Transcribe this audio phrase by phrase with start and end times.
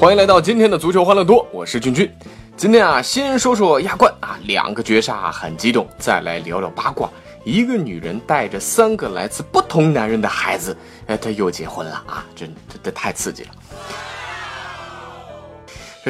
[0.00, 2.08] 欢迎来到今天的足球欢乐多，我是君君。
[2.56, 5.88] 今天啊，先说说亚冠啊，两个绝杀很激动。
[5.98, 7.10] 再来聊聊八卦，
[7.44, 10.76] 一个女人带着三个来自不同男人的孩子，
[11.08, 13.48] 哎，她又结婚了啊，真这这太刺激了。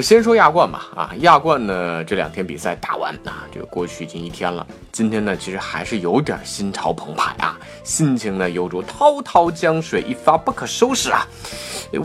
[0.03, 4.67] 先说亚冠吧，啊，亚冠呢这两天比赛打完啊，这个过去已经一天了。
[4.93, 11.27] 今天呢，其实还是有点心潮澎湃啊，心情呢犹如滔滔江水，一发不可收拾啊。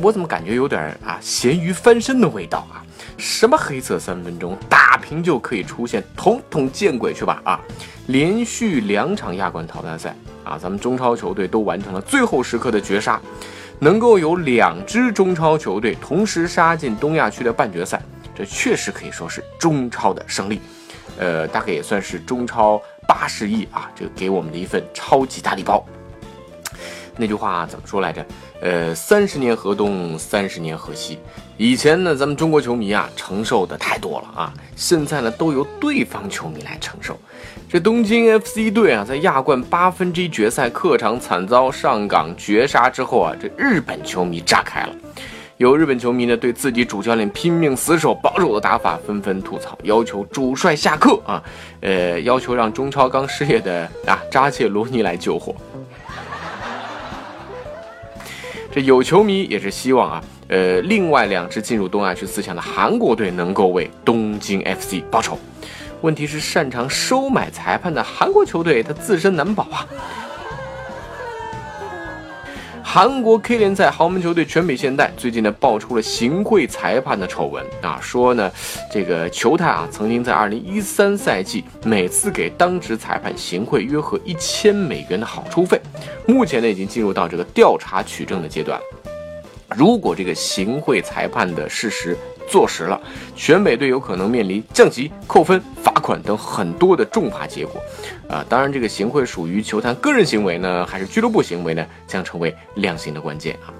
[0.01, 2.83] 我怎么感觉有点啊咸鱼翻身的味道啊？
[3.17, 7.59] 什么黑色三分钟打平就可以出现，统统见鬼去吧啊！
[8.07, 13.21] 连续两场亚冠淘汰赛啊，咱们中超球队都完成了最后时刻的绝杀。
[13.83, 18.01] 能够有两支中超球队同时杀进东亚区的半决赛，
[18.33, 20.61] 这确实可以说是中超的胜利，
[21.17, 25.85] 呃，大概也算是中超八十亿啊，这个给我们的一份超级大礼包。
[27.17, 28.25] 那句话怎么说来着？
[28.61, 31.19] 呃，三十年河东，三十年河西。
[31.57, 37.19] 以前呢，咱们中国球迷啊，承受的太多了啊，现在呢，都有对方球迷来承受。
[37.67, 44.95] 这东京 FC 队啊，在亚冠八分之一决赛客场惨遭上港绝杀之后啊，这日本球迷炸开了。
[45.57, 51.43] 有日本球迷呢，对自己主教练拼命死守、保守的打法纷纷吐槽，要求主帅下课啊，
[51.81, 55.53] 呃，要求让中超刚失业的啊扎切罗尼来救火。
[58.71, 65.37] 这有球迷也是希望啊，呃，另外两支进入东亚区四强的韩国队能够为东京 FC 报仇。
[66.03, 69.87] 问题是，擅长收买裁判的韩国球队，他自身难保啊。
[72.83, 78.51] 韩国 K 联赛豪门球队全北现代最近呢爆出了行贿裁判的丑闻啊，说呢
[78.91, 85.79] 这个球探啊曾经在二零一三赛季每次给当值裁判行贿约合一千美元的好处费，
[86.27, 88.77] 目前呢已经进入到这个调查取证的阶段。
[89.69, 92.15] 如果这个行贿裁判的事实，
[92.47, 93.01] 坐实了，
[93.35, 97.81] 全北队有可能面临降级、扣分、罚款等很多的重罚结果，
[98.29, 103.73] 啊，当然这个行贿属于球坛个人行为呢，还是俱乐部行为呢，将成为量刑的关键啊。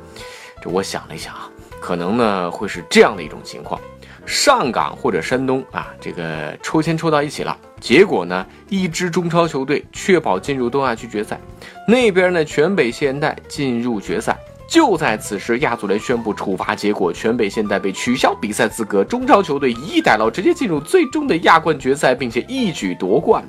[0.61, 1.49] 这我想了一想啊，
[1.81, 3.79] 可能呢会是这样的一种情况：
[4.25, 11.37] 上港或者山东啊，这个抽签抽到一起了，结果呢一支中超球队确保进入东亚区决赛，
[11.85, 14.37] 那边呢全北现代进入决赛。
[14.73, 23.45] 就在此时，亚足联宣布处罚结果，全北现代被取消比赛资格，中超球队以逸待劳，直接进入最终的亚冠决赛，并且一举夺冠。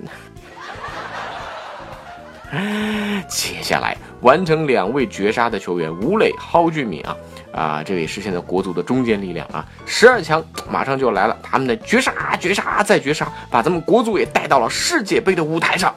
[3.27, 7.17] 接下来完成两位绝杀的球员吴磊、蒿俊闵啊
[7.55, 9.65] 啊，这也是现在国足的中坚力量啊！
[9.87, 15.95] 十二强马上就来了，他们的绝杀、绝杀再绝杀，把咱们国足也带到了世界杯的舞台上。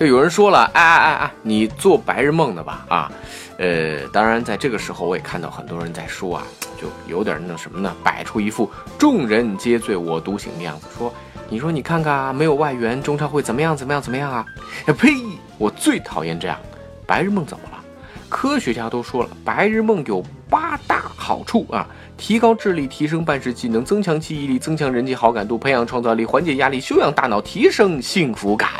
[0.00, 2.86] 这有人说了，哎哎哎哎，你做白日梦的吧？
[2.88, 3.12] 啊，
[3.58, 6.42] 呃，当然，在这个时候，我也看到很多人在说啊，
[6.80, 11.12] 就有点那什么呢，摆出一副众人皆醉我独醒的样子，说，
[11.50, 13.76] 你说你看看啊，没有外援，中超会怎么样？
[13.76, 14.00] 怎么样？
[14.00, 14.46] 怎么样啊？
[14.86, 15.12] 呸！
[15.58, 16.58] 我最讨厌这样，
[17.06, 17.84] 白日梦怎么了？
[18.30, 28.70] 科学家都说了，白日梦有八大好处啊：提高智力，提升办事技能，增强记忆力，增强人际好感度，培养创造力，缓解压力，修养大脑，提升幸福感。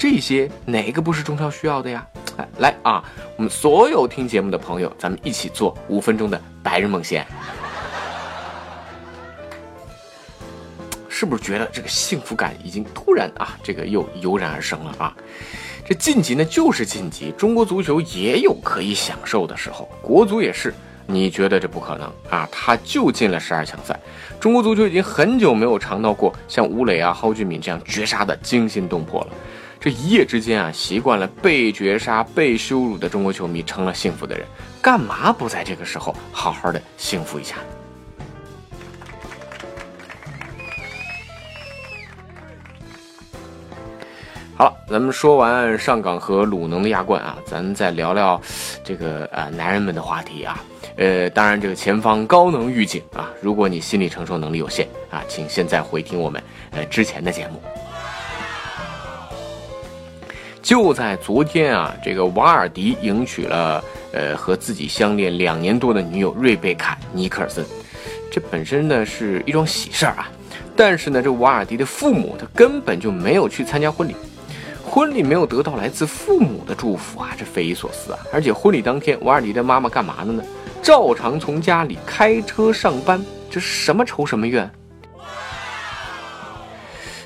[0.00, 2.06] 这些哪个不是中超需要的呀？
[2.56, 3.04] 来啊，
[3.36, 7.22] 我们所有听节目的朋友，咱们一起做五分钟的白日梦先，
[11.06, 15.14] 是不是觉得这个幸福感已经突然啊，这个又油然而生了啊？
[15.84, 20.72] 这晋级呢就是晋级，中国足球也有可以享受的时候，国足也是。
[21.06, 22.48] 你觉得这不可能啊？
[22.50, 24.00] 他就进了十二强赛，
[24.40, 29.32] 中国足球已经很久没有尝到过像吴磊啊、蒿俊闵这样绝杀的惊心动魄了。
[29.80, 34.46] 这一夜之间啊，习惯了被绝杀、被羞辱的中国球迷成了幸福的人，
[34.82, 37.56] 干嘛不在这个时候好好的幸福一下？
[44.54, 48.38] 好了，咱们说完上港和鲁能的亚冠啊，咱们再聊聊
[48.84, 50.62] 这个呃男人们的话题啊。
[50.96, 56.42] 呃，当然这个前方高能预警啊，如果你心理承受能力有限啊，请现在回听我们
[56.72, 57.62] 呃之前的节目。
[60.62, 67.64] 就在昨天啊，这个瓦尔迪迎娶了呃和自己相恋两年多的女友瑞贝卡·尼克尔森，
[68.30, 70.28] 这本身呢是一桩喜事儿啊。
[70.76, 74.14] 但是呢，这瓦尔迪的父母他根本就没有去参加婚礼，
[74.84, 78.18] 婚礼没有得到来自父母的祝福啊，这匪夷所思啊！
[78.32, 80.42] 而且婚礼当天，瓦尔迪的妈妈干嘛的呢？
[80.82, 84.70] 照常从家里开车上班，这什么仇什么怨？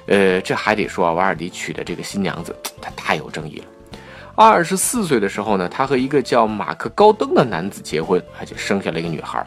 [0.07, 2.55] 呃，这还得说啊，瓦尔迪娶的这个新娘子，
[2.85, 3.65] 他太有争议了。
[4.37, 9.45] 二十四岁的时候呢，他和一个叫马克高登的男子结婚，而且生下了一个女孩。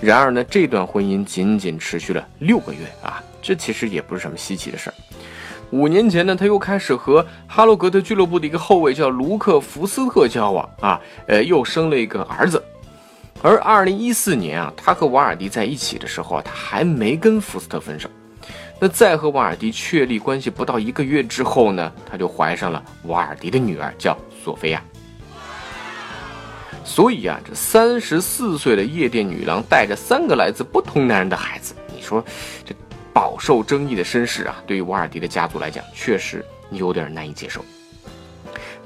[0.00, 4.94] 然而呢，这段婚姻仅仅持续了六个月啊，这其实也不是什么稀奇的事儿。
[5.70, 12.62] 五年前呢，他又开始和哈罗格特俱乐部的一个后卫叫卢克福斯特交往啊，呃，又生了一个儿子。
[13.42, 18.08] 而二零一四年啊，他和瓦尔迪在一起的时候啊，他还没跟福斯特分手。
[18.80, 24.82] 那在和瓦尔迪确立关系不到一个月之后呢，他就怀上了瓦尔迪的女儿，叫索菲亚。
[26.82, 32.24] 所以啊，这三十四岁的夜店女郎带着三个来自不同男人的孩子，你说
[32.64, 32.74] 这
[33.12, 37.62] 饱受争议的身世啊，对于瓦尔迪的家族来讲，确实有点难以接受。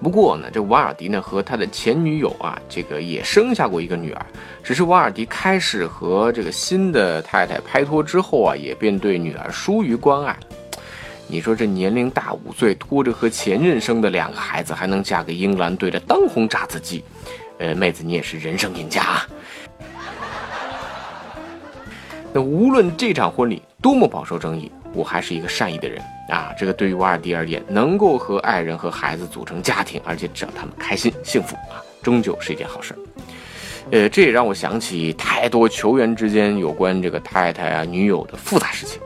[0.03, 4.27] 不过呢，这瓦尔迪呢和他的前女友啊，这个也生下过一个女儿。
[4.63, 10.37] 只是瓦尔迪开始和这个新的太太拍拖之后啊，也便对女儿疏于关爱。
[11.27, 17.03] 你说这年龄大五岁，拖着和前任生的两个孩子，还能嫁给英兰队的当红炸子鸡？
[17.59, 19.27] 呃，妹子你也是人生赢家啊！
[22.37, 26.03] 那无论这场婚礼多么饱受争议，我还是一个善意的人。
[26.29, 32.93] 啊，这个对于瓦尔迪而言，能够和爱人和孩子组成家庭，而且只要他们开心幸福啊，终究是一件好事。
[33.93, 39.01] 呃，这也让我想起太多球员之间有关这个太太啊、女友的复杂事情。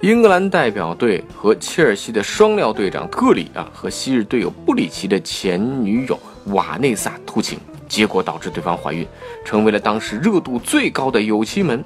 [0.00, 9.06] 英格兰代表队和切尔西的双料队长特里啊，和昔日队友布里奇的前女友瓦内萨偷情，结果导致对方怀孕，
[9.44, 11.84] 成为了当时热度最高的有妻门。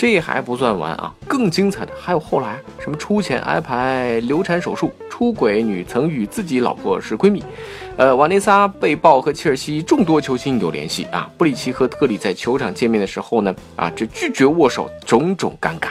[0.00, 7.44] 这还不算完啊，更精彩的还有后来什么出钱安排流产手术、出轨女曾与自己老婆是闺蜜，
[7.98, 11.30] 呃，瓦内莎被曝和切尔西众多球星有联系啊。
[11.36, 15.88] 布里奇和特里在球场见面的时候呢，啊，这拒绝握手，种种尴尬。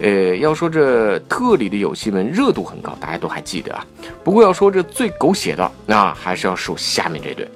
[0.00, 3.84] 呃，要说这特里的有戏们热度很高，大家都还记得啊。
[4.22, 7.48] 不过要说这最狗血的，那还是要数下面这对。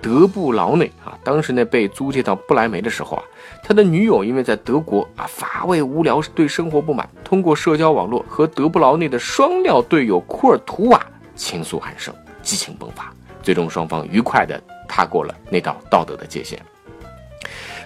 [0.00, 3.22] 德布劳内啊，当时呢被租借到不来梅的时候啊，
[3.62, 11.04] 他的女友因为在德国啊乏味无聊，对生活不满，通过社交网络和德布劳内的双料队友库尔图瓦
[11.34, 13.12] 倾诉寒声，激情迸发，
[13.42, 16.60] 最终双方愉快地踏过了那道道德的界限。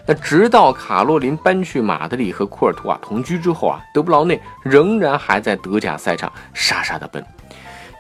[0.07, 7.25] 那直到卡洛琳搬去马德里和库尔图瓦同居之后啊，德布劳内仍然还在德甲赛场傻傻的奔。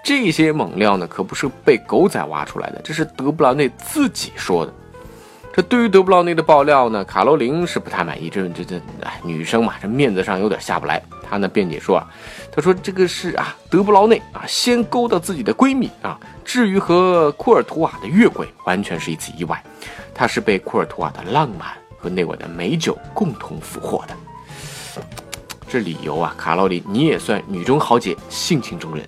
[0.02, 4.72] 这些猛料呢，可不是被狗仔挖出来的，这是德布劳内自己说的。
[5.52, 8.30] 这对于德布劳内的爆料呢，卡罗琳是不太满意。
[8.30, 11.02] 这这这，哎，女生嘛，这面子上有点下不来。
[11.28, 12.06] 她呢辩解说啊，
[12.52, 16.18] 她说这个是啊，德布劳内啊先勾搭自己的闺蜜啊。
[16.44, 19.62] 至于和库尔图瓦的越轨，完全是一次意外。
[20.14, 21.68] 她是被库尔图瓦的浪漫
[21.98, 24.16] 和那晚的美酒共同俘获的。
[25.68, 29.04] 这理由啊，卡罗琳你也算女中豪杰，性情中人。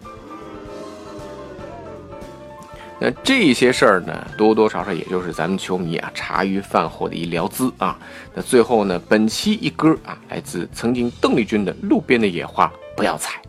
[3.04, 7.98] 那这些事儿呢，多多少少也就是咱们球迷啊茶余饭后的一聊资啊。
[8.32, 13.40] 那最后呢，本期一歌啊，来自曾经邓丽君的《路边的野花不要采》。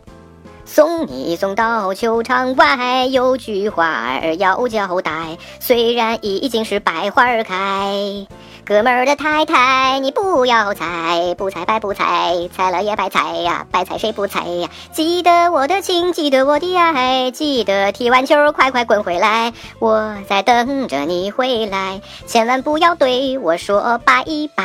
[0.64, 8.26] 送你送到球场外，有句话儿要交代，虽然已经是百花开。
[8.64, 14.70] 哥们儿的太太，你不要猜，不猜白不猜，猜了也白猜呀，白猜谁不猜呀？
[14.90, 24.64] 记得我的情，记得我的爱，记得踢完球快快滚回来，我在等着你回来，千万不要对我说拜拜。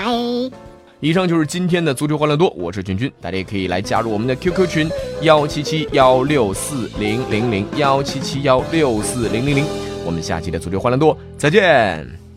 [1.01, 4.89] 以上就是今天的足球欢乐多，我是君君，大家也可以来加入我们的 QQ 群
[5.21, 9.65] 幺七七幺六四零零零幺七七幺六四零零零，
[10.05, 12.28] 我们下期的足球欢乐多再见。